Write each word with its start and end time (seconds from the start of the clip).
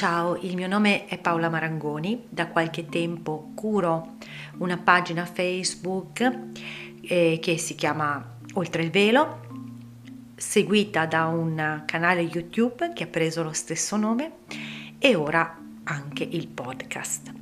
Ciao, 0.00 0.36
il 0.40 0.54
mio 0.54 0.66
nome 0.66 1.06
è 1.06 1.18
Paola 1.18 1.48
Marangoni, 1.48 2.24
da 2.28 2.46
qualche 2.48 2.86
tempo 2.86 3.50
curo 3.54 4.16
una 4.58 4.78
pagina 4.78 5.26
Facebook 5.26 6.38
eh, 7.02 7.38
che 7.40 7.58
si 7.58 7.74
chiama 7.74 8.38
Oltre 8.54 8.82
il 8.82 8.90
velo, 8.90 9.40
seguita 10.36 11.06
da 11.06 11.26
un 11.26 11.82
canale 11.84 12.20
YouTube 12.20 12.92
che 12.94 13.04
ha 13.04 13.08
preso 13.08 13.42
lo 13.42 13.52
stesso 13.52 13.96
nome 13.96 14.32
e 14.98 15.14
ora 15.16 15.58
anche 15.84 16.24
il 16.24 16.48
podcast. 16.48 17.32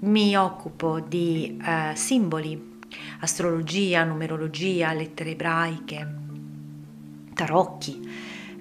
Mi 0.00 0.36
occupo 0.36 1.00
di 1.00 1.60
eh, 1.64 1.94
simboli, 1.94 2.80
astrologia, 3.20 4.04
numerologia, 4.04 4.92
lettere 4.92 5.30
ebraiche, 5.30 6.22
tarocchi, 7.44 8.00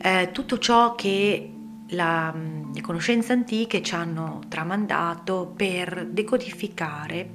eh, 0.02 0.30
tutto 0.34 0.60
ciò 0.60 0.96
che 0.96 1.52
la, 1.90 2.34
le 2.74 2.82
conoscenze 2.82 3.32
antiche 3.32 3.82
ci 3.82 3.96
hanno 3.96 4.42
tramandato 4.50 5.54
per 5.56 6.08
decodificare 6.08 7.30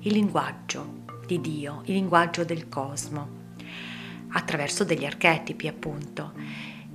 il 0.00 0.12
linguaggio 0.12 1.02
di 1.26 1.40
Dio, 1.40 1.82
il 1.86 1.94
linguaggio 1.94 2.44
del 2.44 2.68
cosmo, 2.68 3.42
attraverso 4.28 4.84
degli 4.84 5.04
archetipi 5.04 5.66
appunto. 5.66 6.32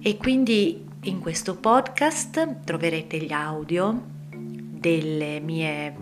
E 0.02 0.16
quindi 0.18 0.86
in 1.04 1.20
questo 1.20 1.56
podcast 1.56 2.64
troverete 2.64 3.18
gli 3.18 3.32
audio 3.34 4.02
delle 4.30 5.40
mie, 5.42 5.96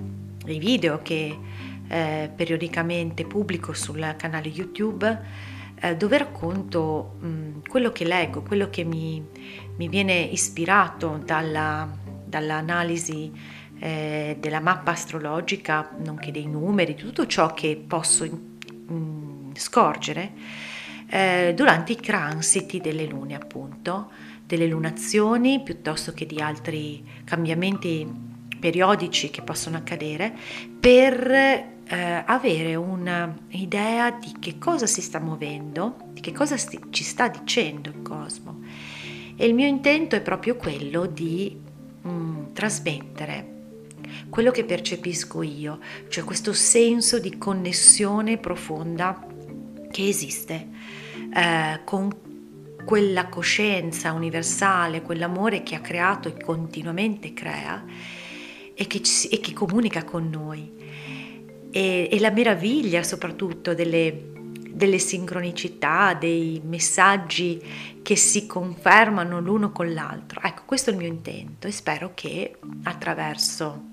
dei 0.44 0.60
video 0.60 1.02
che 1.02 1.36
eh, 1.88 2.30
periodicamente 2.36 3.26
pubblico 3.26 3.74
sul 3.74 4.14
canale 4.18 4.50
YouTube 4.50 5.56
eh, 5.80 5.96
dove 5.96 6.18
racconto 6.18 7.18
mh, 7.20 7.68
quello 7.68 7.92
che 7.92 8.06
leggo, 8.06 8.42
quello 8.42 8.70
che 8.70 8.84
mi, 8.84 9.24
mi 9.76 9.88
viene 9.88 10.20
ispirato 10.20 11.22
dalla, 11.24 11.88
dall'analisi 12.26 13.32
eh, 13.80 14.38
della 14.40 14.60
mappa 14.60 14.92
astrologica, 14.92 15.92
nonché 16.04 16.32
dei 16.32 16.48
numeri, 16.48 16.96
tutto 16.96 17.28
ciò 17.28 17.54
che 17.54 17.82
posso 17.88 18.26
mh, 18.26 19.52
scorgere 19.54 20.32
eh, 21.10 21.54
durante 21.56 21.94
i 21.94 21.98
transiti 21.98 22.80
delle 22.80 23.06
lune, 23.06 23.36
appunto, 23.36 24.10
delle 24.46 24.68
lunazioni 24.68 25.62
piuttosto 25.62 26.14
che 26.14 26.26
di 26.26 26.40
altri 26.42 27.04
cambiamenti 27.24 28.08
periodici 28.60 29.30
che 29.30 29.42
possono 29.42 29.78
accadere 29.78 30.34
per 30.80 31.76
eh, 31.90 32.24
avere 32.26 32.76
un'idea 32.76 34.12
di 34.12 34.36
che 34.40 34.58
cosa 34.58 34.86
si 34.86 35.02
sta 35.02 35.20
muovendo, 35.20 35.96
di 36.12 36.22
che 36.22 36.32
cosa 36.32 36.58
sti- 36.58 36.88
ci 36.90 37.04
sta 37.04 37.28
dicendo 37.28 37.90
il 37.90 38.02
cosmo. 38.02 38.62
E 39.36 39.46
il 39.46 39.54
mio 39.54 39.68
intento 39.68 40.16
è 40.16 40.22
proprio 40.22 40.56
quello 40.56 41.06
di 41.06 41.56
mm, 42.06 42.54
trasmettere 42.54 43.56
quello 44.30 44.52
che 44.52 44.66
percepisco 44.66 45.42
io, 45.42 45.80
cioè 46.10 46.24
questo 46.24 46.54
senso 46.54 47.20
di 47.20 47.38
connessione 47.38 48.38
profonda 48.38 49.26
che 49.90 50.08
esiste 50.08 50.68
eh, 51.34 51.82
con 51.84 52.10
quella 52.84 53.28
coscienza 53.28 54.14
universale, 54.14 55.02
quell'amore 55.02 55.64
che 55.64 55.76
ha 55.76 55.82
creato 55.82 56.30
e 56.30 56.42
continuamente 56.42 57.34
crea 57.34 57.84
e 58.74 58.88
che, 58.88 59.02
ci, 59.02 59.28
e 59.28 59.40
che 59.40 59.54
comunica 59.54 60.04
con 60.04 60.30
noi 60.30 60.72
e, 61.78 62.10
e 62.12 62.20
la 62.20 62.32
meraviglia 62.32 63.04
soprattutto 63.04 63.76
delle, 63.76 64.32
delle 64.72 64.98
sincronicità, 64.98 66.16
dei 66.16 66.60
messaggi 66.66 67.62
che 68.02 68.16
si 68.16 68.48
confermano 68.48 69.40
l'uno 69.40 69.72
con 69.72 69.94
l'altro. 69.94 70.42
Ecco, 70.42 70.64
questo 70.66 70.90
è 70.90 70.94
il 70.94 71.00
mio 71.00 71.08
intento 71.08 71.68
e 71.68 71.72
spero 71.72 72.14
che 72.16 72.58
attraverso 72.84 73.90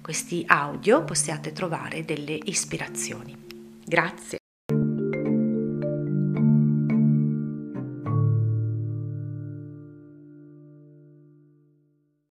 questi 0.00 0.44
audio 0.46 1.02
possiate 1.02 1.52
trovare 1.52 2.04
delle 2.04 2.38
ispirazioni. 2.44 3.36
Grazie. 3.84 4.39